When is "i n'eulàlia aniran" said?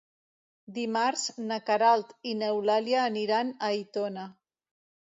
2.33-3.55